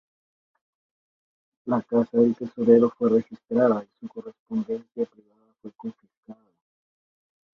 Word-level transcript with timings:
La 1.65 1.79
casa 1.83 2.17
del 2.17 2.33
tesorero 2.35 2.89
fue 2.89 3.11
registrada 3.11 3.83
y 3.83 3.87
su 3.99 4.07
correspondencia 4.11 5.05
privada 5.05 5.53
fue 5.61 5.71
confiscada. 5.73 6.43